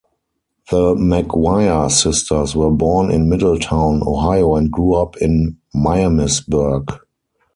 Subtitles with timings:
[0.71, 6.89] The McGuire sisters were born in Middletown, Ohio, and grew up in Miamisburg.